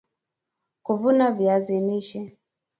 kuvuna 0.83 1.31
viazi 1.31 1.79
lishe 1.81 2.37